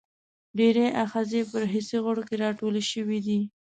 ډېری 0.57 0.85
آخذې 1.03 1.41
په 1.51 1.59
حسي 1.71 1.97
غړو 2.05 2.21
کې 2.29 2.35
را 2.43 2.49
ټولې 2.59 2.83
شوي 2.91 3.19
دي. 3.25 3.39